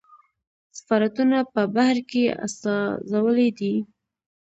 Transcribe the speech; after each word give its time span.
سفارتونه 0.77 1.37
په 1.53 1.61
بهر 1.75 1.97
کې 2.09 2.23
استازولۍ 2.45 3.49
دي 3.59 3.75